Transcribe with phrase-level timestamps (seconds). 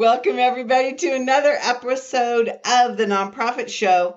[0.00, 4.16] Welcome, everybody, to another episode of the Nonprofit Show.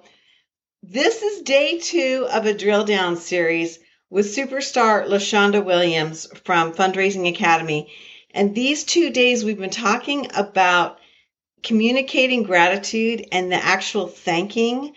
[0.82, 3.80] This is day two of a drill down series
[4.10, 7.92] with superstar LaShonda Williams from Fundraising Academy.
[8.34, 11.00] And these two days, we've been talking about
[11.64, 14.94] communicating gratitude and the actual thanking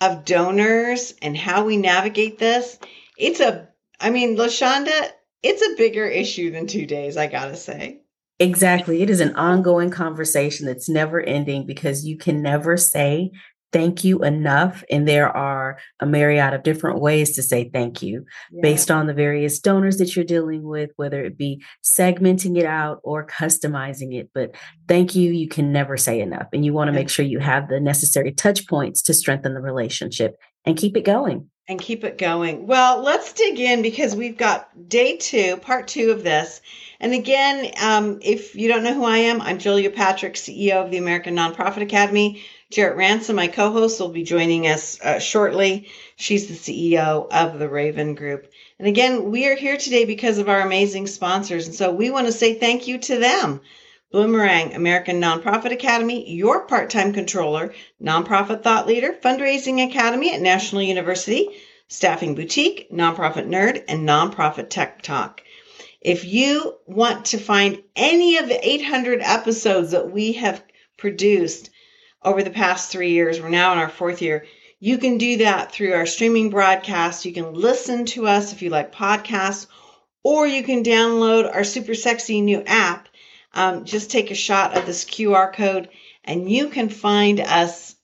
[0.00, 2.76] of donors and how we navigate this.
[3.16, 3.68] It's a,
[4.00, 5.10] I mean, LaShonda,
[5.44, 8.00] it's a bigger issue than two days, I gotta say.
[8.40, 9.02] Exactly.
[9.02, 13.30] It is an ongoing conversation that's never ending because you can never say
[13.74, 14.84] thank you enough.
[14.88, 18.60] And there are a myriad of different ways to say thank you yeah.
[18.62, 23.00] based on the various donors that you're dealing with, whether it be segmenting it out
[23.02, 24.30] or customizing it.
[24.32, 24.54] But
[24.86, 26.46] thank you, you can never say enough.
[26.52, 29.60] And you want to make sure you have the necessary touch points to strengthen the
[29.60, 31.50] relationship and keep it going.
[31.66, 32.66] And keep it going.
[32.66, 36.60] Well, let's dig in because we've got day two, part two of this.
[37.00, 40.90] And again, um, if you don't know who I am, I'm Julia Patrick, CEO of
[40.90, 42.42] the American Nonprofit Academy.
[42.70, 45.88] Jarrett Ransom, my co-host, will be joining us uh, shortly.
[46.16, 48.50] She's the CEO of the Raven Group.
[48.78, 51.66] And again, we are here today because of our amazing sponsors.
[51.66, 53.60] And so we want to say thank you to them.
[54.14, 61.48] Bloomerang, American Nonprofit Academy, your part-time controller, nonprofit thought leader, fundraising academy at National University,
[61.88, 65.42] staffing boutique, nonprofit nerd, and nonprofit tech talk.
[66.00, 70.62] If you want to find any of the 800 episodes that we have
[70.96, 71.70] produced
[72.22, 74.46] over the past three years, we're now in our fourth year,
[74.78, 77.24] you can do that through our streaming broadcast.
[77.24, 79.66] You can listen to us if you like podcasts,
[80.22, 83.03] or you can download our super sexy new app.
[83.54, 85.88] Um, just take a shot of this QR code
[86.24, 87.94] and you can find us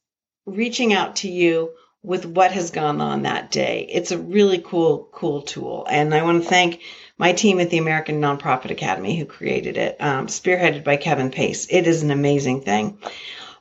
[0.46, 3.86] reaching out to you with what has gone on that day.
[3.90, 5.86] It's a really cool, cool tool.
[5.88, 6.80] And I want to thank
[7.18, 11.66] my team at the American Nonprofit Academy who created it, um, spearheaded by Kevin Pace.
[11.68, 12.98] It is an amazing thing.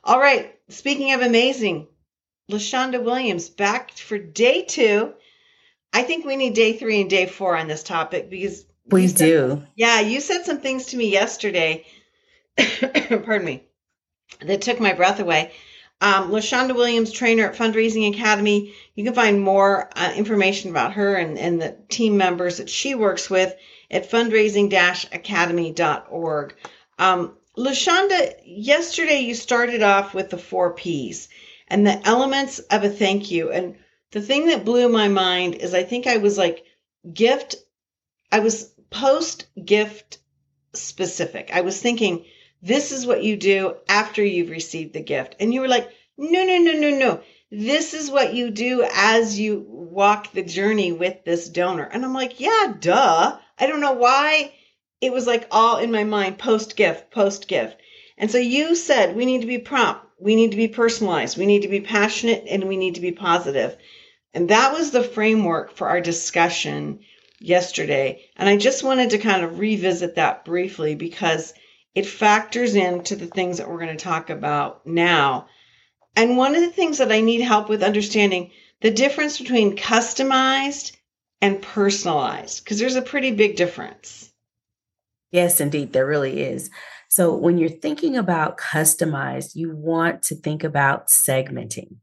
[0.02, 1.86] All right, speaking of amazing,
[2.50, 5.12] LaShonda Williams back for day two.
[5.92, 9.18] I think we need day three and day four on this topic because we said,
[9.18, 9.62] do.
[9.74, 11.84] Yeah, you said some things to me yesterday.
[12.56, 13.64] pardon me,
[14.40, 15.52] that took my breath away.
[16.02, 18.72] Um, LaShonda Williams, trainer at Fundraising Academy.
[18.94, 22.94] You can find more uh, information about her and, and the team members that she
[22.94, 23.54] works with
[23.90, 26.54] at fundraising-academy.org.
[26.98, 31.28] Um, LaShonda, yesterday you started off with the four P's
[31.68, 33.50] and the elements of a thank you.
[33.50, 33.76] And
[34.12, 36.64] the thing that blew my mind is I think I was like
[37.12, 37.56] gift,
[38.32, 40.18] I was post gift
[40.72, 41.50] specific.
[41.52, 42.24] I was thinking,
[42.62, 45.36] this is what you do after you've received the gift.
[45.40, 47.20] And you were like, no, no, no, no, no.
[47.50, 51.84] This is what you do as you walk the journey with this donor.
[51.84, 53.38] And I'm like, yeah, duh.
[53.58, 54.52] I don't know why
[55.00, 57.76] it was like all in my mind post gift, post gift.
[58.16, 61.46] And so you said we need to be prompt, we need to be personalized, we
[61.46, 63.76] need to be passionate, and we need to be positive.
[64.34, 67.00] And that was the framework for our discussion
[67.40, 68.26] yesterday.
[68.36, 71.54] And I just wanted to kind of revisit that briefly because
[71.94, 75.48] it factors into the things that we're going to talk about now.
[76.14, 80.96] And one of the things that I need help with understanding the difference between customized
[81.40, 84.30] and personalized, because there's a pretty big difference.
[85.32, 86.70] Yes, indeed, there really is.
[87.08, 91.96] So when you're thinking about customized, you want to think about segmenting.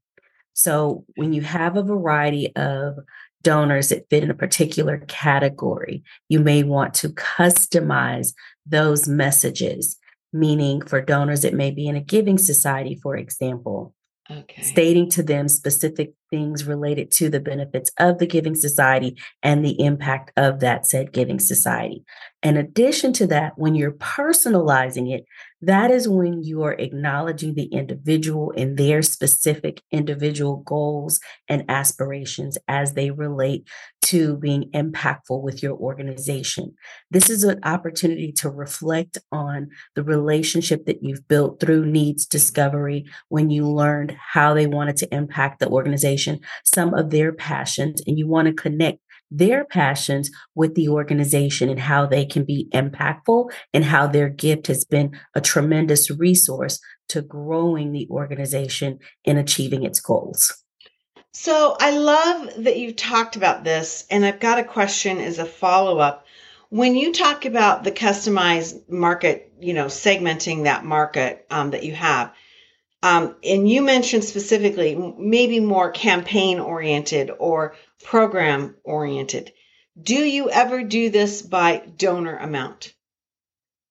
[0.53, 2.95] So when you have a variety of
[3.43, 8.33] donors that fit in a particular category, you may want to customize
[8.65, 9.97] those messages,
[10.33, 13.93] meaning for donors, it may be in a giving society, for example.
[14.29, 14.61] Okay.
[14.61, 19.81] Stating to them specific things related to the benefits of the Giving Society and the
[19.81, 22.03] impact of that said Giving Society.
[22.43, 25.23] In addition to that, when you're personalizing it,
[25.61, 32.57] that is when you are acknowledging the individual and their specific individual goals and aspirations
[32.67, 33.67] as they relate
[34.03, 36.73] to being impactful with your organization.
[37.11, 43.05] This is an opportunity to reflect on the relationship that you've built through needs discovery
[43.29, 48.17] when you learned how they wanted to impact the organization, some of their passions, and
[48.17, 53.51] you want to connect their passions with the organization and how they can be impactful
[53.73, 56.79] and how their gift has been a tremendous resource
[57.09, 60.63] to growing the organization and achieving its goals.
[61.33, 65.45] So I love that you've talked about this, and I've got a question as a
[65.45, 66.25] follow up.
[66.69, 71.93] When you talk about the customized market, you know, segmenting that market um, that you
[71.93, 72.33] have,
[73.03, 79.51] um, and you mentioned specifically maybe more campaign oriented or program oriented.
[80.01, 82.93] Do you ever do this by donor amount?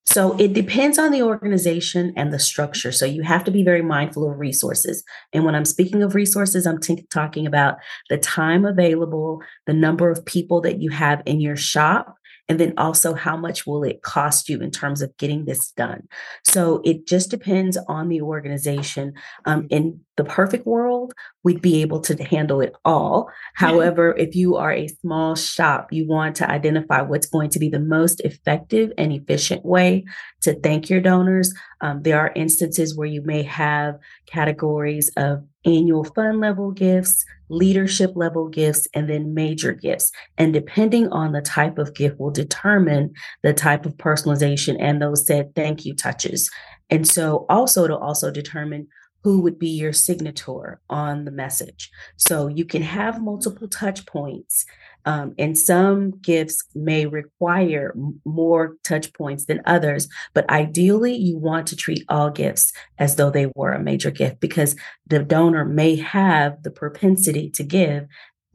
[0.05, 2.93] So it depends on the organization and the structure.
[2.93, 5.03] So you have to be very mindful of resources.
[5.33, 7.75] And when I'm speaking of resources, I'm t- talking about
[8.09, 12.15] the time available, the number of people that you have in your shop,
[12.49, 16.07] and then also how much will it cost you in terms of getting this done?
[16.43, 19.13] So it just depends on the organization.
[19.45, 21.13] Um, in the perfect world
[21.43, 23.29] we'd be able to handle it all.
[23.53, 27.69] However if you are a small shop you want to identify what's going to be
[27.69, 30.05] the most effective and efficient way
[30.41, 31.53] to thank your donors.
[31.81, 38.11] Um, there are instances where you may have categories of annual fund level gifts leadership
[38.15, 40.11] level gifts, and then major gifts.
[40.37, 45.25] And depending on the type of gift will determine the type of personalization and those
[45.25, 46.49] said thank you touches.
[46.89, 48.87] And so also to also determine
[49.27, 51.91] who would be your signator on the message.
[52.15, 54.65] So you can have multiple touch points
[55.03, 57.93] um, and some gifts may require
[58.23, 63.29] more touch points than others, but ideally, you want to treat all gifts as though
[63.29, 68.07] they were a major gift because the donor may have the propensity to give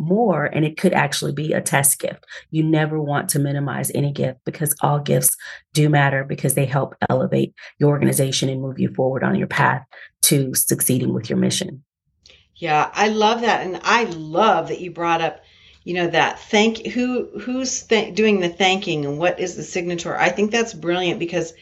[0.02, 2.24] more and it could actually be a test gift.
[2.50, 5.36] You never want to minimize any gift because all gifts
[5.72, 9.84] do matter because they help elevate your organization and move you forward on your path
[10.22, 11.84] to succeeding with your mission.
[12.56, 13.66] Yeah, I love that.
[13.66, 15.40] And I love that you brought up
[15.84, 20.16] you know that thank who who's th- doing the thanking and what is the signature
[20.16, 21.54] i think that's brilliant because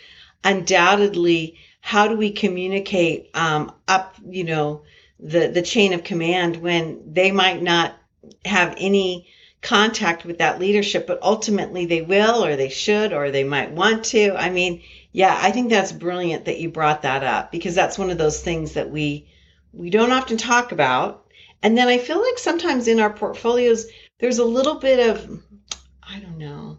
[0.44, 4.82] undoubtedly how do we communicate um, up you know
[5.18, 7.94] the the chain of command when they might not
[8.44, 9.28] have any
[9.62, 14.04] contact with that leadership but ultimately they will or they should or they might want
[14.06, 14.82] to i mean
[15.12, 18.40] yeah i think that's brilliant that you brought that up because that's one of those
[18.40, 19.28] things that we
[19.74, 21.26] we don't often talk about
[21.62, 23.84] and then i feel like sometimes in our portfolios
[24.18, 25.42] there's a little bit of
[26.12, 26.78] I don't know,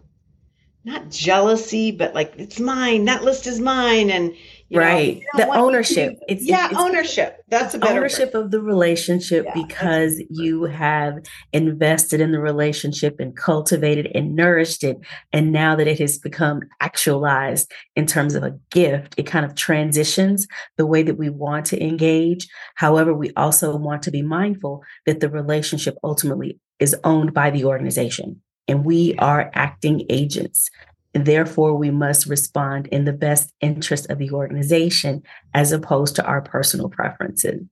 [0.84, 3.06] not jealousy, but like it's mine.
[3.06, 4.34] That list is mine, and
[4.78, 6.18] right know, the ownership.
[6.18, 7.42] To, it's yeah, it's, ownership.
[7.48, 8.44] That's a better ownership word.
[8.44, 11.18] of the relationship yeah, because you have
[11.52, 14.98] invested in the relationship and cultivated and nourished it,
[15.32, 19.54] and now that it has become actualized in terms of a gift, it kind of
[19.54, 20.46] transitions
[20.76, 22.48] the way that we want to engage.
[22.74, 27.64] However, we also want to be mindful that the relationship ultimately is owned by the
[27.64, 30.70] organization, and we are acting agents.
[31.14, 35.22] Therefore, we must respond in the best interest of the organization
[35.52, 37.62] as opposed to our personal preferences.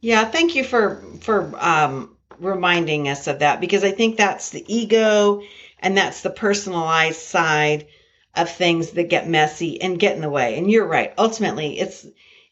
[0.00, 4.64] Yeah, thank you for for um, reminding us of that because I think that's the
[4.72, 5.42] ego
[5.80, 7.86] and that's the personalized side
[8.34, 10.56] of things that get messy and get in the way.
[10.56, 11.12] And you're right.
[11.18, 12.06] Ultimately, it's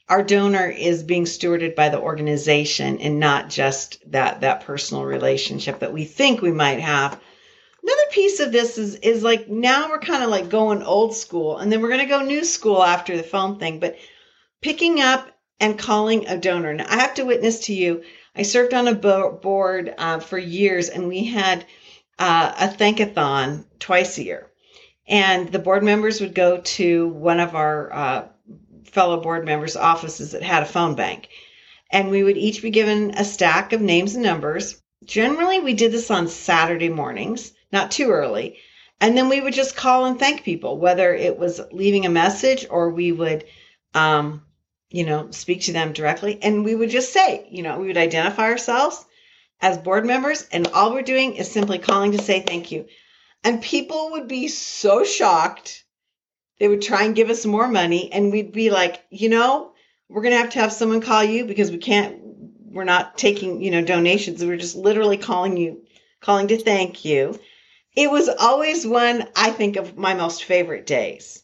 [0.08, 5.78] our donor is being stewarded by the organization and not just that that personal relationship
[5.80, 7.20] that we think we might have
[7.82, 11.58] another piece of this is is like now we're kind of like going old school
[11.58, 13.96] and then we're going to go new school after the phone thing but
[14.60, 15.28] picking up
[15.60, 18.02] and calling a donor now i have to witness to you
[18.36, 21.64] i served on a board uh, for years and we had
[22.18, 24.52] uh, a thankathon twice a year
[25.08, 28.28] and the board members would go to one of our uh,
[28.84, 31.28] fellow board members' offices that had a phone bank.
[31.90, 34.80] And we would each be given a stack of names and numbers.
[35.04, 38.58] Generally, we did this on Saturday mornings, not too early.
[39.00, 42.66] And then we would just call and thank people, whether it was leaving a message
[42.70, 43.44] or we would,
[43.94, 44.42] um,
[44.90, 46.38] you know, speak to them directly.
[46.40, 49.04] And we would just say, you know, we would identify ourselves
[49.60, 52.86] as board members, and all we're doing is simply calling to say thank you.
[53.44, 55.84] And people would be so shocked
[56.58, 59.72] they would try and give us more money, and we'd be like, you know,
[60.08, 62.20] we're going to have to have someone call you because we can't,
[62.70, 64.44] we're not taking, you know, donations.
[64.44, 65.82] We're just literally calling you,
[66.20, 67.36] calling to thank you.
[67.94, 71.42] It was always one, I think, of my most favorite days.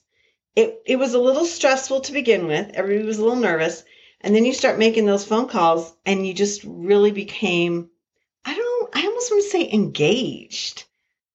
[0.56, 2.70] It, it was a little stressful to begin with.
[2.72, 3.84] Everybody was a little nervous.
[4.22, 7.90] And then you start making those phone calls and you just really became,
[8.44, 10.84] I don't, I almost want to say engaged.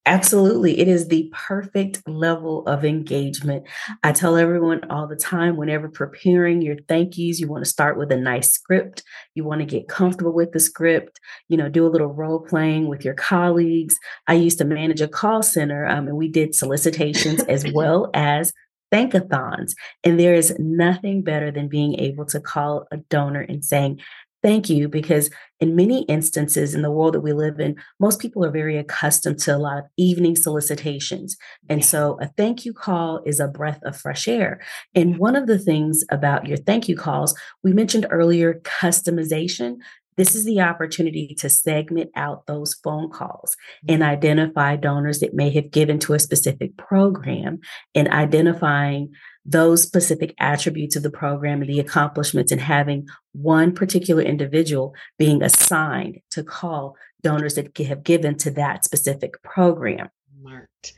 [0.05, 0.81] Absolutely.
[0.81, 3.65] It is the perfect level of engagement.
[4.03, 7.98] I tell everyone all the time whenever preparing your thank yous, you want to start
[7.98, 9.03] with a nice script.
[9.33, 12.89] You want to get comfortable with the script, you know, do a little role playing
[12.89, 13.98] with your colleagues.
[14.27, 18.51] I used to manage a call center um, and we did solicitations as well as
[18.93, 19.72] thankathons.
[20.03, 24.01] And there is nothing better than being able to call a donor and saying,
[24.43, 25.29] Thank you, because
[25.62, 29.39] in many instances in the world that we live in, most people are very accustomed
[29.39, 31.38] to a lot of evening solicitations.
[31.69, 34.59] And so a thank you call is a breath of fresh air.
[34.93, 37.33] And one of the things about your thank you calls,
[37.63, 39.77] we mentioned earlier customization.
[40.17, 43.55] This is the opportunity to segment out those phone calls
[43.88, 44.12] and mm-hmm.
[44.12, 47.60] identify donors that may have given to a specific program
[47.96, 49.13] and identifying
[49.46, 55.43] those specific attributes of the program and the accomplishments and having one particular individual being
[55.43, 60.10] assigned to call donors that have given to that specific program.
[60.39, 60.93] Smart.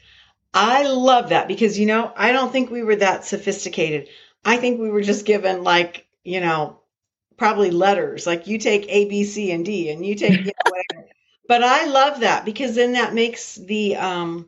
[0.54, 4.08] I love that because, you know, I don't think we were that sophisticated.
[4.44, 6.80] I think we were just given, like, you know,
[7.38, 10.72] probably letters, like you take A, B, C, and D, and you take, you know,
[10.72, 11.10] whatever.
[11.48, 14.48] but I love that because then that makes the, um,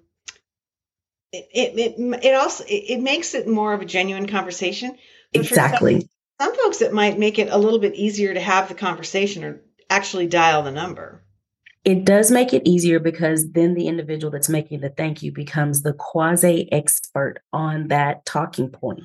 [1.32, 4.98] it, it, it, it also it, it makes it more of a genuine conversation.
[5.34, 6.02] But exactly.
[6.02, 9.44] Some, some folks, it might make it a little bit easier to have the conversation
[9.44, 11.22] or actually dial the number.
[11.84, 15.84] It does make it easier because then the individual that's making the thank you becomes
[15.84, 19.04] the quasi expert on that talking point.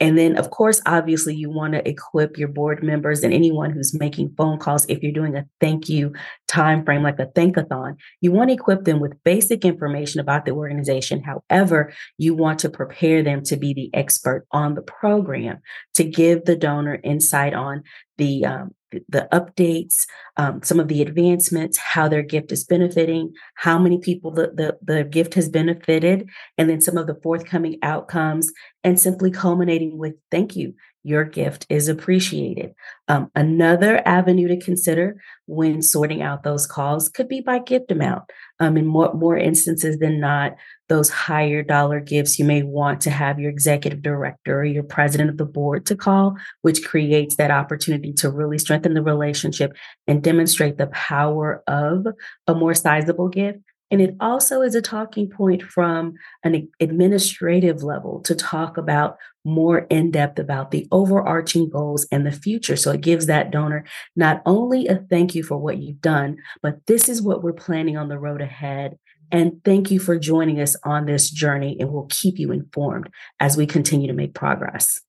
[0.00, 3.92] And then, of course, obviously, you want to equip your board members and anyone who's
[3.92, 4.86] making phone calls.
[4.88, 6.14] If you're doing a thank you
[6.48, 10.52] time frame like a thankathon, you want to equip them with basic information about the
[10.52, 11.22] organization.
[11.22, 15.58] However, you want to prepare them to be the expert on the program
[15.94, 17.82] to give the donor insight on
[18.16, 18.74] the um,
[19.08, 20.06] the updates,
[20.36, 24.78] um, some of the advancements, how their gift is benefiting, how many people the, the,
[24.82, 26.28] the gift has benefited,
[26.58, 28.50] and then some of the forthcoming outcomes,
[28.82, 30.74] and simply culminating with thank you.
[31.02, 32.74] Your gift is appreciated.
[33.08, 38.24] Um, another avenue to consider when sorting out those calls could be by gift amount.
[38.58, 40.56] Um, in more, more instances than not,
[40.90, 45.30] those higher dollar gifts, you may want to have your executive director or your president
[45.30, 49.72] of the board to call, which creates that opportunity to really strengthen the relationship
[50.06, 52.06] and demonstrate the power of
[52.46, 53.60] a more sizable gift.
[53.90, 59.78] And it also is a talking point from an administrative level to talk about more
[59.90, 62.76] in depth about the overarching goals and the future.
[62.76, 66.86] So it gives that donor not only a thank you for what you've done, but
[66.86, 68.98] this is what we're planning on the road ahead.
[69.32, 73.56] And thank you for joining us on this journey, and we'll keep you informed as
[73.56, 75.00] we continue to make progress.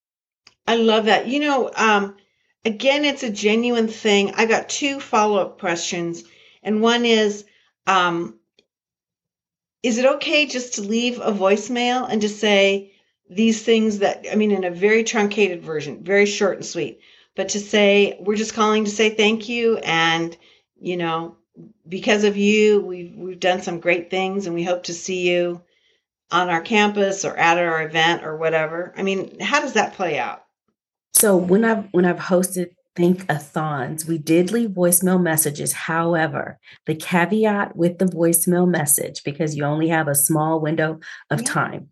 [0.67, 1.27] I love that.
[1.27, 2.15] You know, um,
[2.63, 4.31] again, it's a genuine thing.
[4.35, 6.23] I got two follow up questions,
[6.61, 7.45] and one is,
[7.87, 8.37] um,
[9.83, 12.91] is it okay just to leave a voicemail and just say
[13.29, 16.99] these things that I mean in a very truncated version, very short and sweet,
[17.35, 20.35] but to say we're just calling to say thank you and
[20.79, 21.35] you know
[21.87, 25.61] because of you we've we've done some great things and we hope to see you
[26.31, 28.93] on our campus or at our event or whatever.
[28.95, 30.45] I mean, how does that play out?
[31.13, 35.73] So when I've when I've hosted thankathons, we did leave voicemail messages.
[35.73, 41.43] However, the caveat with the voicemail message, because you only have a small window of
[41.43, 41.89] time,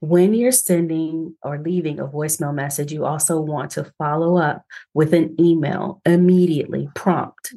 [0.00, 4.64] when you're sending or leaving a voicemail message, you also want to follow up
[4.94, 7.54] with an email immediately, prompt.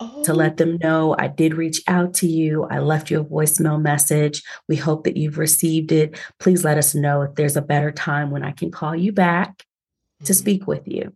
[0.00, 0.24] Oh.
[0.24, 2.64] To let them know I did reach out to you.
[2.64, 4.42] I left you a voicemail message.
[4.68, 6.18] We hope that you've received it.
[6.40, 9.58] Please let us know if there's a better time when I can call you back
[9.58, 10.32] to mm-hmm.
[10.32, 11.12] speak with you.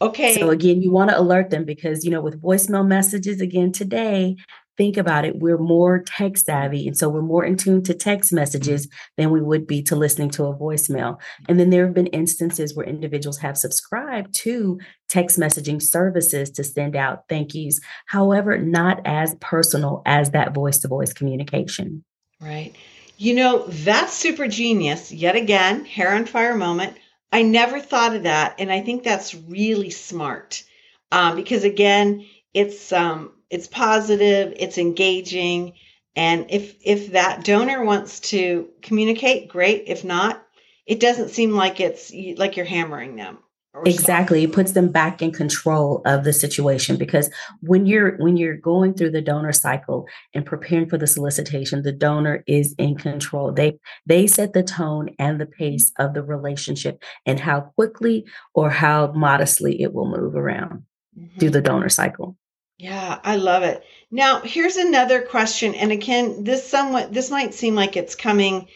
[0.00, 0.34] Okay.
[0.34, 4.36] So again, you want to alert them because, you know, with voicemail messages again today,
[4.76, 6.86] think about it, we're more tech savvy.
[6.86, 10.30] And so we're more in tune to text messages than we would be to listening
[10.30, 11.20] to a voicemail.
[11.48, 16.64] And then there have been instances where individuals have subscribed to text messaging services to
[16.64, 17.80] send out thank yous.
[18.06, 22.04] However, not as personal as that voice to voice communication.
[22.40, 22.74] Right.
[23.16, 25.12] You know, that's super genius.
[25.12, 26.96] Yet again, hair on fire moment.
[27.32, 30.62] I never thought of that, and I think that's really smart
[31.10, 35.74] um, because again, it's um, it's positive, it's engaging,
[36.16, 39.84] and if if that donor wants to communicate, great.
[39.86, 40.44] If not,
[40.86, 43.38] it doesn't seem like it's like you're hammering them
[43.84, 44.44] exactly.
[44.44, 48.94] It puts them back in control of the situation because when you're when you're going
[48.94, 53.52] through the donor cycle and preparing for the solicitation the donor is in control.
[53.52, 58.70] They they set the tone and the pace of the relationship and how quickly or
[58.70, 60.84] how modestly it will move around
[61.18, 61.38] mm-hmm.
[61.38, 62.36] through the donor cycle.
[62.78, 63.82] Yeah i love it.
[64.10, 68.68] Now here's another question and again this somewhat this might seem like it's coming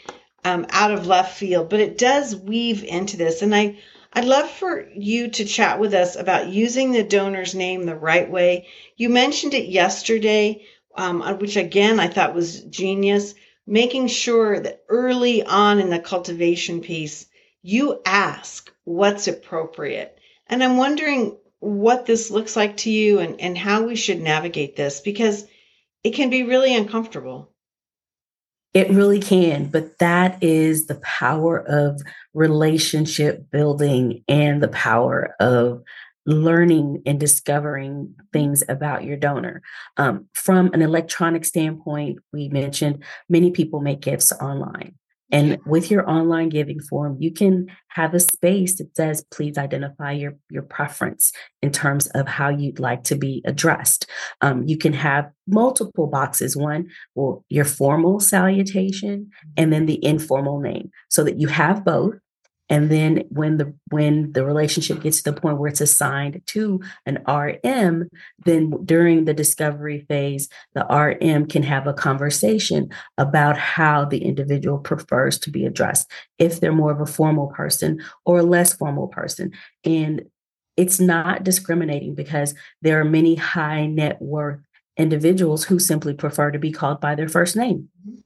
[0.44, 3.76] um, out of left field but it does weave into this and i
[4.12, 8.28] I'd love for you to chat with us about using the donor's name the right
[8.30, 8.66] way.
[8.96, 10.64] You mentioned it yesterday,
[10.96, 13.34] um, uh, which again I thought was genius,
[13.66, 17.26] making sure that early on in the cultivation piece,
[17.62, 20.18] you ask what's appropriate.
[20.46, 24.74] And I'm wondering what this looks like to you and, and how we should navigate
[24.74, 25.44] this because
[26.02, 27.52] it can be really uncomfortable.
[28.78, 32.00] It really can, but that is the power of
[32.32, 35.82] relationship building and the power of
[36.26, 39.62] learning and discovering things about your donor.
[39.96, 44.94] Um, from an electronic standpoint, we mentioned many people make gifts online.
[45.30, 50.12] And with your online giving form, you can have a space that says, please identify
[50.12, 51.32] your, your preference
[51.62, 54.08] in terms of how you'd like to be addressed.
[54.40, 56.56] Um, you can have multiple boxes.
[56.56, 62.14] One, well, your formal salutation, and then the informal name, so that you have both
[62.68, 66.80] and then when the when the relationship gets to the point where it's assigned to
[67.06, 68.08] an rm
[68.44, 74.78] then during the discovery phase the rm can have a conversation about how the individual
[74.78, 79.08] prefers to be addressed if they're more of a formal person or a less formal
[79.08, 79.52] person
[79.84, 80.22] and
[80.76, 84.60] it's not discriminating because there are many high net worth
[84.96, 88.20] individuals who simply prefer to be called by their first name mm-hmm.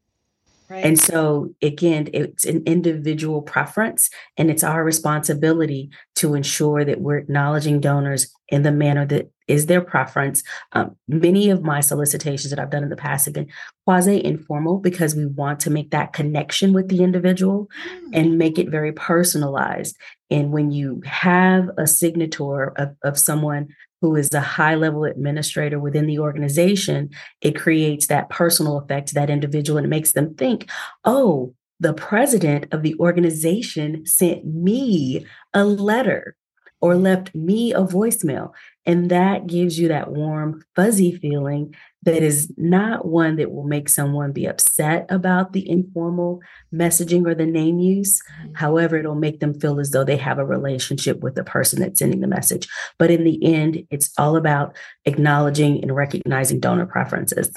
[0.73, 0.87] Right.
[0.87, 7.19] And so, again, it's an individual preference, and it's our responsibility to ensure that we're
[7.19, 10.43] acknowledging donors in the manner that is their preference.
[10.73, 13.51] Um, many of my solicitations that I've done in the past have been
[13.85, 18.09] quasi informal because we want to make that connection with the individual mm.
[18.15, 19.95] and make it very personalized.
[20.31, 23.69] And when you have a signature of, of someone
[24.03, 27.09] who is a high level administrator within the organization,
[27.41, 30.69] it creates that personal effect to that individual and it makes them think,
[31.05, 36.37] oh, the president of the organization sent me a letter
[36.81, 38.51] or left me a voicemail.
[38.85, 43.89] And that gives you that warm, fuzzy feeling that is not one that will make
[43.89, 46.41] someone be upset about the informal
[46.75, 48.21] messaging or the name use.
[48.41, 48.55] Mm-hmm.
[48.55, 52.01] However, it'll make them feel as though they have a relationship with the person that's
[52.01, 52.67] sending the message.
[52.99, 54.75] But in the end, it's all about
[55.05, 57.53] acknowledging and recognizing donor preferences.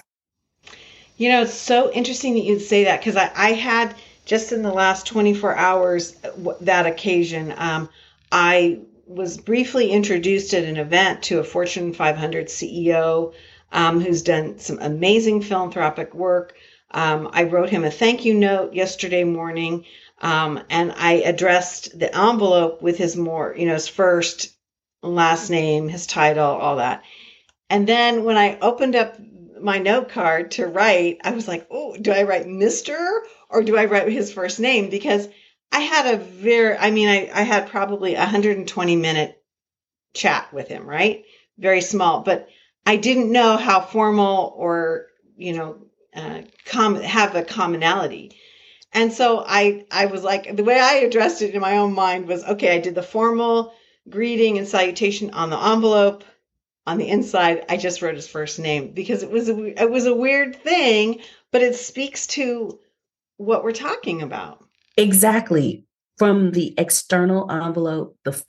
[1.18, 4.64] You know, it's so interesting that you'd say that because I, I, had just in
[4.64, 6.18] the last 24 hours
[6.60, 7.54] that occasion.
[7.58, 7.90] Um,
[8.32, 13.34] I was briefly introduced at an event to a Fortune 500 CEO
[13.72, 16.56] um, who's done some amazing philanthropic work.
[16.92, 19.86] Um, I wrote him a thank you note yesterday morning,
[20.22, 24.56] um, and I addressed the envelope with his more, you know, his first,
[25.02, 27.04] last name, his title, all that.
[27.70, 29.18] And then when I opened up
[29.60, 33.20] my note card to write, I was like, oh, do I write Mr.
[33.50, 34.90] or do I write his first name?
[34.90, 35.28] Because
[35.76, 39.44] I had a very, I mean, I, I had probably a 120 minute
[40.14, 41.26] chat with him, right?
[41.58, 42.48] Very small, but
[42.86, 45.76] I didn't know how formal or, you know,
[46.16, 48.38] uh, com- have a commonality.
[48.94, 52.30] And so I, I was like, the way I addressed it in my own mind
[52.30, 53.74] was, okay, I did the formal
[54.10, 56.24] greeting and salutation on the envelope.
[56.88, 60.06] On the inside, I just wrote his first name because it was a, it was
[60.06, 61.20] a weird thing,
[61.52, 62.80] but it speaks to
[63.36, 64.65] what we're talking about.
[64.98, 65.84] Exactly.
[66.18, 68.42] From the external envelope, the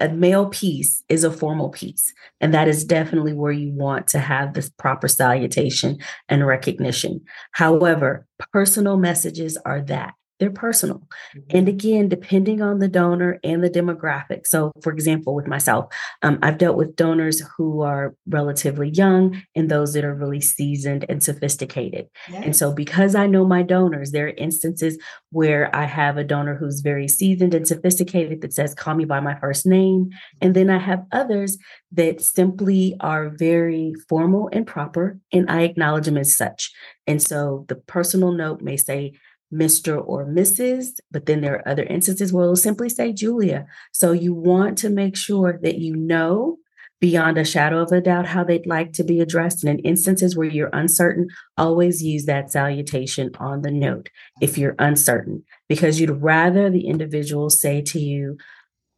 [0.00, 2.12] a mail piece is a formal piece.
[2.42, 7.22] And that is definitely where you want to have this proper salutation and recognition.
[7.52, 11.06] However, personal messages are that they're personal.
[11.36, 11.56] Mm-hmm.
[11.56, 14.44] And again, depending on the donor and the demographic.
[14.44, 19.68] So, for example, with myself, um, I've dealt with donors who are relatively young and
[19.68, 22.08] those that are really seasoned and sophisticated.
[22.28, 22.42] Yes.
[22.44, 24.98] And so, because I know my donors, there are instances
[25.30, 29.20] where I have a donor who's very seasoned and sophisticated that says, call me by
[29.20, 30.10] my first name.
[30.40, 31.56] And then I have others
[31.92, 36.72] that simply are very formal and proper, and I acknowledge them as such.
[37.06, 39.12] And so, the personal note may say,
[39.52, 40.02] Mr.
[40.06, 43.66] or Mrs., but then there are other instances where it'll simply say Julia.
[43.92, 46.58] So you want to make sure that you know
[47.02, 49.64] beyond a shadow of a doubt how they'd like to be addressed.
[49.64, 51.26] And in instances where you're uncertain,
[51.58, 54.08] always use that salutation on the note
[54.40, 58.38] if you're uncertain, because you'd rather the individual say to you,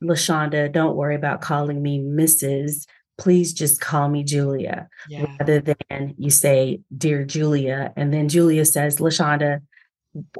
[0.02, 2.86] LaShonda, don't worry about calling me Mrs.
[3.16, 5.24] Please just call me Julia, yeah.
[5.38, 7.94] rather than you say, Dear Julia.
[7.96, 9.62] And then Julia says, LaShonda,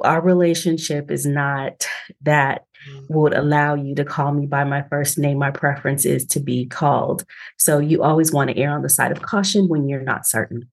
[0.03, 1.87] our relationship is not
[2.21, 3.05] that mm.
[3.09, 5.37] would allow you to call me by my first name.
[5.37, 7.25] My preference is to be called.
[7.57, 10.69] So you always want to err on the side of caution when you're not certain.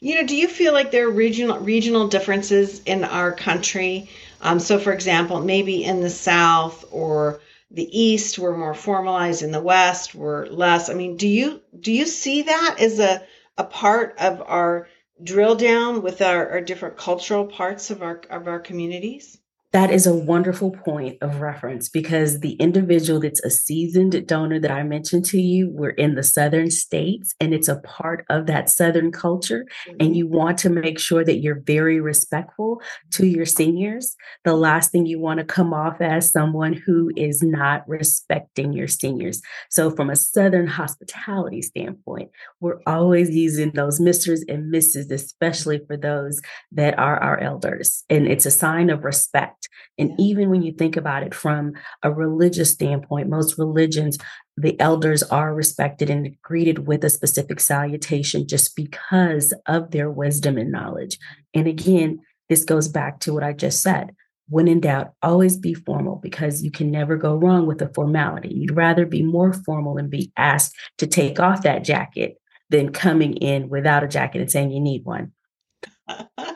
[0.00, 4.10] You know, do you feel like there are regional regional differences in our country?
[4.40, 7.40] Um, so, for example, maybe in the South or
[7.70, 9.42] the East, we're more formalized.
[9.42, 10.90] In the West, we're less.
[10.90, 13.22] I mean, do you do you see that as a
[13.56, 14.88] a part of our
[15.22, 19.38] drill down with our, our different cultural parts of our of our communities?
[19.72, 24.70] That is a wonderful point of reference because the individual that's a seasoned donor that
[24.70, 28.68] I mentioned to you, we're in the southern states and it's a part of that
[28.68, 29.66] southern culture.
[29.88, 29.96] Mm-hmm.
[30.00, 32.82] And you want to make sure that you're very respectful
[33.12, 34.14] to your seniors.
[34.44, 38.88] The last thing you want to come off as someone who is not respecting your
[38.88, 39.40] seniors.
[39.70, 42.30] So, from a southern hospitality standpoint,
[42.60, 48.04] we're always using those Misters and Mrs., especially for those that are our elders.
[48.10, 49.61] And it's a sign of respect.
[49.98, 51.72] And even when you think about it from
[52.02, 54.18] a religious standpoint, most religions,
[54.56, 60.58] the elders are respected and greeted with a specific salutation just because of their wisdom
[60.58, 61.16] and knowledge.
[61.16, 61.60] Mm-hmm.
[61.60, 64.14] And again, this goes back to what I just said.
[64.48, 68.52] When in doubt, always be formal because you can never go wrong with a formality.
[68.52, 72.36] You'd rather be more formal and be asked to take off that jacket
[72.68, 75.32] than coming in without a jacket and saying you need one.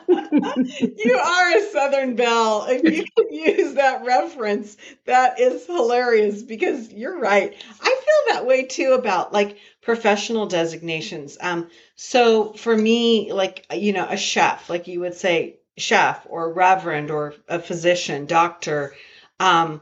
[0.09, 2.65] You are a Southern Belle.
[2.69, 7.53] If you can use that reference, that is hilarious because you're right.
[7.81, 11.37] I feel that way too about like professional designations.
[11.39, 16.51] Um, so for me, like, you know, a chef, like you would say chef or
[16.51, 18.95] reverend or a physician, doctor,
[19.39, 19.81] um,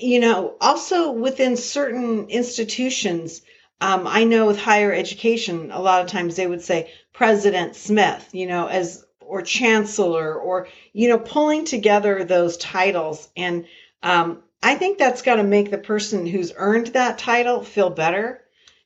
[0.00, 3.42] you know, also within certain institutions,
[3.80, 8.28] um, I know with higher education, a lot of times they would say President Smith,
[8.32, 13.28] you know, as or chancellor or you know pulling together those titles.
[13.36, 13.66] And
[14.04, 18.40] um, i think that's got to make the person who's earned that title feel better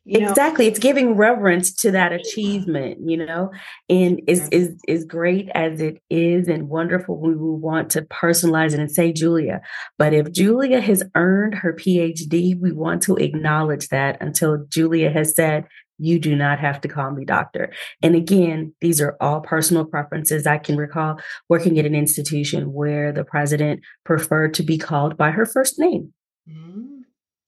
[0.07, 0.71] exactly know?
[0.71, 3.51] it's giving reverence to that achievement you know?
[3.91, 8.73] And is is is great as it is and wonderful we will want to personalize
[8.73, 9.61] it and say julia.
[9.99, 15.35] But if julia has earned her phd we want to acknowledge that until julia has
[15.35, 15.67] said
[15.99, 17.73] you do not have to call me doctor.
[18.03, 20.47] And again, these are all personal preferences.
[20.47, 25.31] I can recall working at an institution where the president preferred to be called by
[25.31, 26.13] her first name.
[26.49, 26.99] Mm-hmm.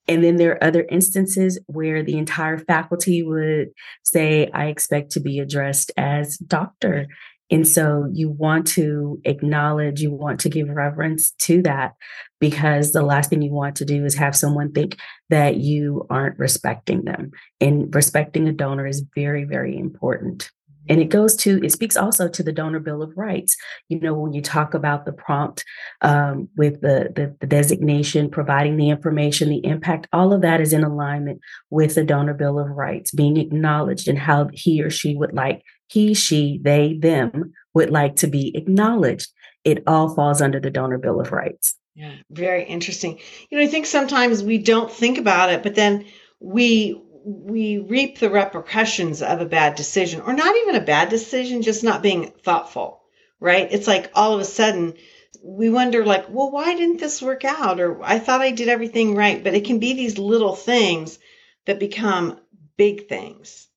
[0.09, 3.69] And then there are other instances where the entire faculty would
[4.03, 7.07] say, I expect to be addressed as doctor.
[7.51, 11.95] And so you want to acknowledge, you want to give reverence to that
[12.39, 14.97] because the last thing you want to do is have someone think
[15.31, 17.33] that you aren't respecting them.
[17.61, 20.51] And respecting a donor is very, very important.
[20.89, 23.57] And it goes to, it speaks also to the donor bill of rights.
[23.89, 25.65] You know, when you talk about the prompt
[26.01, 30.73] um, with the, the, the designation, providing the information, the impact, all of that is
[30.73, 35.15] in alignment with the donor bill of rights being acknowledged and how he or she
[35.15, 39.29] would like he, she, they, them would like to be acknowledged.
[39.65, 41.77] It all falls under the donor bill of rights.
[41.95, 43.19] Yeah, very interesting.
[43.51, 46.07] You know, I think sometimes we don't think about it, but then
[46.39, 51.61] we we reap the repercussions of a bad decision or not even a bad decision
[51.61, 53.03] just not being thoughtful
[53.41, 54.95] right it's like all of a sudden
[55.43, 59.15] we wonder like well why didn't this work out or i thought i did everything
[59.15, 61.19] right but it can be these little things
[61.67, 62.41] that become
[62.79, 63.69] big things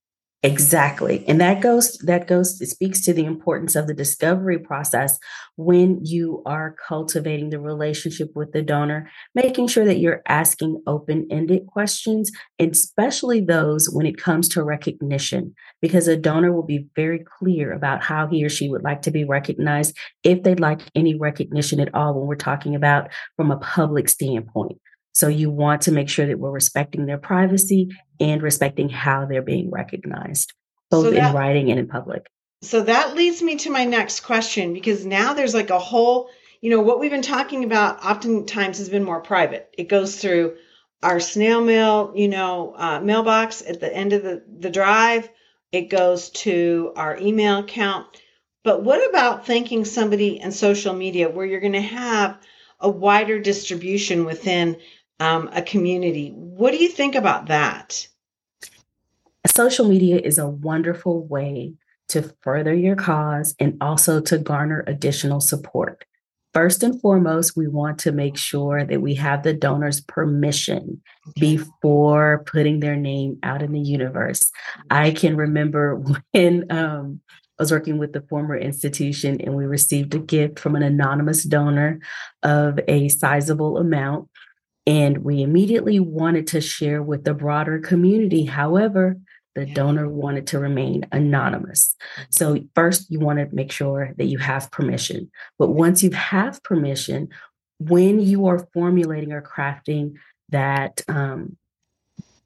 [0.46, 1.24] Exactly.
[1.26, 5.18] And that goes, that goes, it speaks to the importance of the discovery process
[5.56, 11.28] when you are cultivating the relationship with the donor, making sure that you're asking open
[11.32, 12.30] ended questions,
[12.60, 18.04] especially those when it comes to recognition, because a donor will be very clear about
[18.04, 21.96] how he or she would like to be recognized if they'd like any recognition at
[21.96, 24.78] all when we're talking about from a public standpoint.
[25.14, 29.44] So you want to make sure that we're respecting their privacy and respecting how they're
[29.44, 30.54] being recognized,
[30.90, 32.26] both so that, in writing and in public.
[32.64, 36.30] So that leads me to my next question because now there's like a whole,
[36.62, 39.70] you know, what we've been talking about oftentimes has been more private.
[39.78, 40.56] It goes through
[41.04, 45.30] our snail mail, you know, uh, mailbox at the end of the, the drive.
[45.72, 48.08] It goes to our email account.
[48.64, 52.40] But what about thanking somebody in social media where you're going to have
[52.80, 54.78] a wider distribution within
[55.20, 56.32] um, a community.
[56.36, 58.08] What do you think about that?
[59.48, 61.74] Social media is a wonderful way
[62.10, 66.06] to further your cause and also to garner additional support.
[66.54, 71.40] First and foremost, we want to make sure that we have the donor's permission okay.
[71.40, 74.52] before putting their name out in the universe.
[74.92, 75.96] I can remember
[76.32, 77.22] when um,
[77.60, 81.44] I was working with the former institution and we received a gift from an anonymous
[81.44, 82.00] donor
[82.44, 84.30] of a sizable amount.
[84.86, 88.46] And we immediately wanted to share with the broader community.
[88.46, 89.18] However,
[89.56, 91.96] the donor wanted to remain anonymous.
[92.30, 95.32] So, first, you want to make sure that you have permission.
[95.60, 97.30] But once you have permission,
[97.80, 100.16] when you are formulating or crafting
[100.50, 101.58] that um,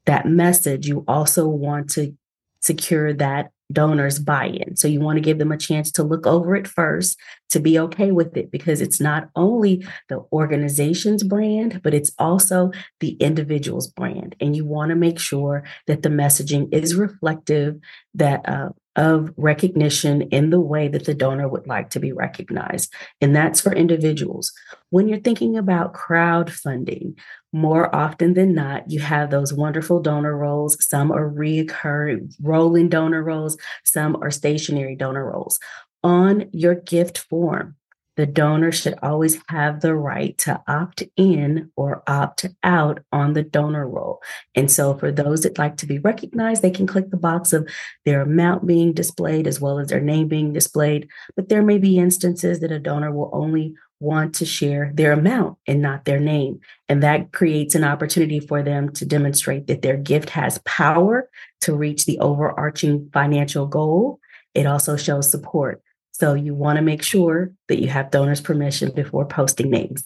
[0.04, 2.16] that message, you also want to
[2.60, 4.76] secure that donors buy in.
[4.76, 7.18] So you want to give them a chance to look over it first,
[7.50, 12.72] to be okay with it, because it's not only the organization's brand, but it's also
[13.00, 14.36] the individual's brand.
[14.40, 17.78] And you want to make sure that the messaging is reflective
[18.14, 22.92] that uh, of recognition in the way that the donor would like to be recognized.
[23.20, 24.52] And that's for individuals.
[24.90, 27.16] When you're thinking about crowdfunding,
[27.52, 30.84] more often than not, you have those wonderful donor rolls.
[30.84, 35.60] Some are reoccurring rolling donor rolls, some are stationary donor rolls.
[36.02, 37.76] On your gift form,
[38.18, 43.44] the donor should always have the right to opt in or opt out on the
[43.44, 44.20] donor roll.
[44.56, 47.68] And so, for those that like to be recognized, they can click the box of
[48.04, 51.08] their amount being displayed as well as their name being displayed.
[51.36, 55.56] But there may be instances that a donor will only want to share their amount
[55.68, 56.58] and not their name.
[56.88, 61.72] And that creates an opportunity for them to demonstrate that their gift has power to
[61.72, 64.18] reach the overarching financial goal.
[64.54, 65.82] It also shows support.
[66.18, 70.04] So you want to make sure that you have donors' permission before posting names.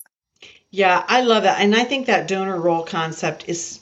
[0.71, 1.61] Yeah, I love that.
[1.61, 3.81] And I think that donor roll concept is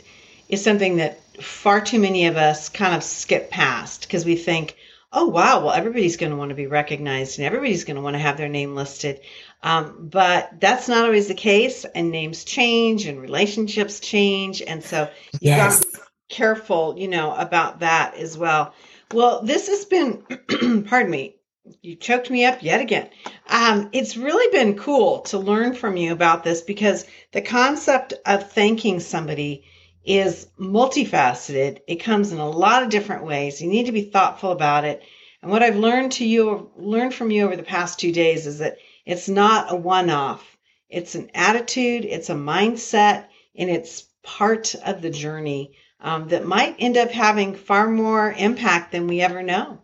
[0.49, 4.77] is something that far too many of us kind of skip past because we think,
[5.13, 8.15] oh wow, well everybody's going to want to be recognized and everybody's going to want
[8.15, 9.21] to have their name listed.
[9.63, 15.11] Um, but that's not always the case, and names change and relationships change, and so
[15.33, 15.81] you yes.
[15.81, 18.73] got to be careful, you know, about that as well.
[19.13, 20.23] Well, this has been,
[20.89, 21.37] pardon me,
[21.83, 23.09] you choked me up yet again.
[23.49, 28.51] Um, it's really been cool to learn from you about this because the concept of
[28.51, 29.65] thanking somebody
[30.05, 31.81] is multifaceted.
[31.87, 33.61] It comes in a lot of different ways.
[33.61, 35.03] You need to be thoughtful about it.
[35.43, 38.59] And what I've learned to you, learned from you over the past two days is
[38.59, 40.57] that it's not a one-off.
[40.89, 46.77] It's an attitude, it's a mindset, and it's part of the journey um, that might
[46.79, 49.81] end up having far more impact than we ever know.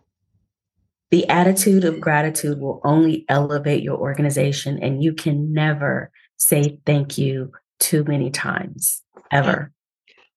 [1.09, 7.17] The attitude of gratitude will only elevate your organization, and you can never say thank
[7.17, 9.71] you too many times, ever.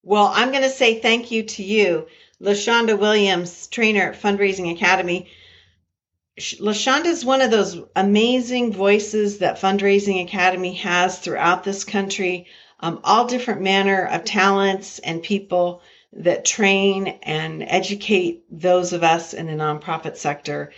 [0.02, 2.06] Well, I'm going to say thank you to you,
[2.40, 5.28] LaShonda Williams, trainer at Fundraising Academy.
[6.38, 12.46] LaShonda is one of those amazing voices that Fundraising Academy has throughout this country.
[12.78, 19.32] Um, all different manner of talents and people that train and educate those of us
[19.32, 20.72] in the nonprofit sector.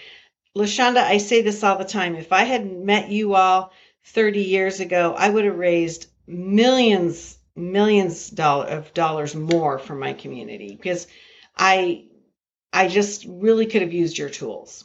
[0.57, 2.17] LaShonda, I say this all the time.
[2.17, 3.73] If I had met you all
[4.05, 10.75] 30 years ago, I would have raised millions, millions of dollars more for my community
[10.75, 11.07] because
[11.57, 12.05] I,
[12.73, 14.85] I just really could have used your tools.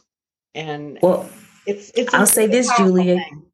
[0.54, 1.28] And well,
[1.66, 3.44] it's, it's, I'll say this, Julia, thing.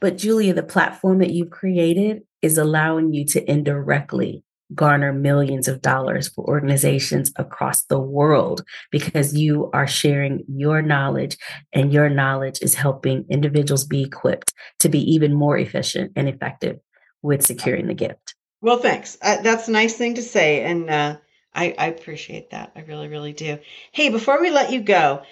[0.00, 5.82] but Julia, the platform that you've created is allowing you to indirectly garner millions of
[5.82, 11.36] dollars for organizations across the world because you are sharing your knowledge
[11.72, 16.78] and your knowledge is helping individuals be equipped to be even more efficient and effective
[17.22, 18.34] with securing the gift.
[18.62, 19.16] Well, thanks.
[19.22, 20.62] Uh, that's a nice thing to say.
[20.62, 21.16] And uh,
[21.54, 22.72] I, I appreciate that.
[22.76, 23.58] I really, really do.
[23.92, 25.22] Hey, before we let you go,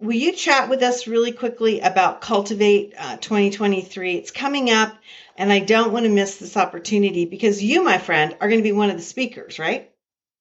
[0.00, 4.14] will you chat with us really quickly about Cultivate uh, 2023?
[4.14, 4.94] It's coming up.
[5.36, 8.64] And I don't want to miss this opportunity because you, my friend, are going to
[8.64, 9.90] be one of the speakers, right?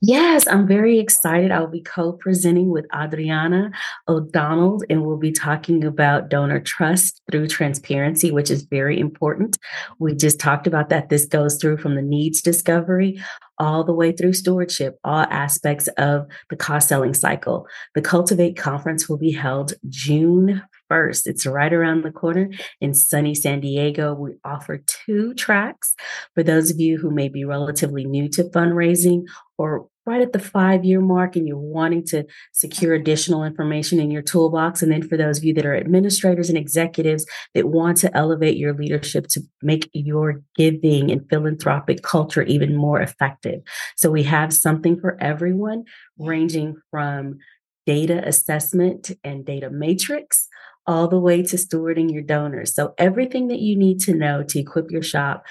[0.06, 1.50] Yes, I'm very excited.
[1.50, 3.72] I'll be co presenting with Adriana
[4.10, 9.58] O'Donnell, and we'll be talking about donor trust through transparency, which is very important.
[10.00, 11.08] We just talked about that.
[11.08, 13.24] This goes through from the needs discovery
[13.60, 17.66] all the way through stewardship, all aspects of the cause selling cycle.
[17.96, 21.28] The Cultivate conference will be held June 1st.
[21.28, 22.50] It's right around the corner
[22.82, 24.14] in sunny San Diego.
[24.14, 25.96] We offer two tracks
[26.34, 29.24] for those of you who may be relatively new to fundraising
[29.58, 34.12] or right at the five year mark and you're wanting to secure additional information in
[34.12, 34.82] your toolbox.
[34.82, 38.58] And then for those of you that are administrators and executives that want to elevate
[38.58, 43.62] your leadership to make your giving and philanthropic culture even more effective.
[43.96, 45.86] So we have something for everyone,
[46.18, 47.38] ranging from
[47.86, 50.48] data assessment and data matrix
[50.86, 52.74] all the way to stewarding your donors.
[52.74, 55.46] So, everything that you need to know to equip your shop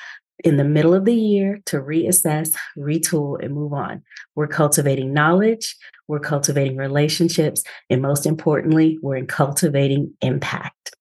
[0.45, 4.03] in the middle of the year to reassess, retool, and move on.
[4.35, 5.77] We're cultivating knowledge,
[6.09, 10.95] we're cultivating relationships, and most importantly, we're in cultivating impact.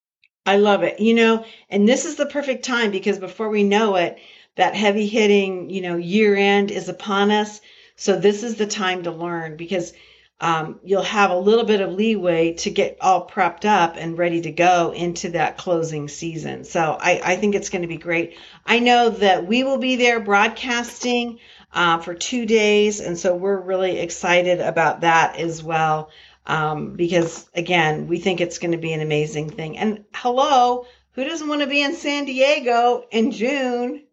[0.45, 0.99] I love it.
[0.99, 4.19] You know, and this is the perfect time because before we know it,
[4.55, 7.61] that heavy hitting, you know, year end is upon us.
[7.95, 9.93] So this is the time to learn because
[10.41, 14.41] um, you'll have a little bit of leeway to get all prepped up and ready
[14.41, 16.63] to go into that closing season.
[16.63, 18.37] So I, I think it's going to be great.
[18.65, 21.39] I know that we will be there broadcasting
[21.71, 26.09] uh, for two days, and so we're really excited about that as well.
[26.45, 29.77] um, because again, we think it's going to be an amazing thing.
[29.77, 34.03] And hello, who doesn't want to be in San Diego in June?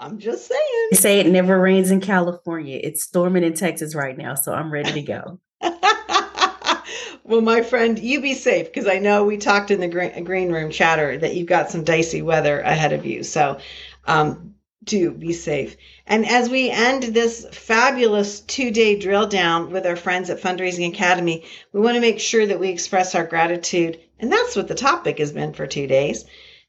[0.00, 0.88] I'm just saying.
[0.90, 2.78] They say it never rains in California.
[2.82, 5.40] It's storming in Texas right now, so I'm ready to go.
[7.24, 10.70] well, my friend, you be safe because I know we talked in the green, room
[10.70, 13.22] chatter that you've got some dicey weather ahead of you.
[13.22, 13.58] So,
[14.06, 15.76] um, do be safe.
[16.06, 20.88] And as we end this fabulous two day drill down with our friends at Fundraising
[20.88, 24.00] Academy, we want to make sure that we express our gratitude.
[24.18, 26.24] And that's what the topic has been for two days.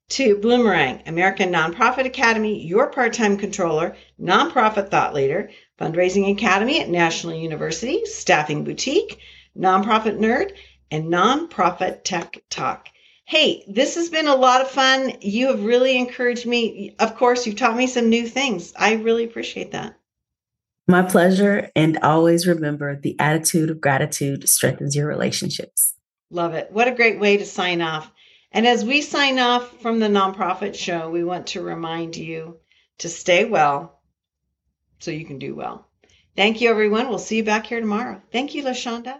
[0.10, 6.90] To Bloomerang, American Nonprofit Academy, your part time controller, nonprofit thought leader, Fundraising Academy at
[6.90, 9.20] National University, Staffing Boutique,
[9.56, 10.54] Nonprofit Nerd,
[10.90, 12.88] and Nonprofit Tech Talk.
[13.26, 15.14] Hey, this has been a lot of fun.
[15.22, 16.96] You have really encouraged me.
[16.98, 18.74] Of course, you've taught me some new things.
[18.76, 19.96] I really appreciate that.
[20.88, 21.70] My pleasure.
[21.76, 25.94] And always remember the attitude of gratitude strengthens your relationships.
[26.32, 26.72] Love it.
[26.72, 28.12] What a great way to sign off.
[28.52, 32.58] And as we sign off from the nonprofit show, we want to remind you
[33.00, 34.00] to stay well
[35.00, 35.88] so you can do well.
[36.36, 37.10] Thank you, everyone.
[37.10, 38.22] We'll see you back here tomorrow.
[38.32, 39.20] Thank you, LaShonda.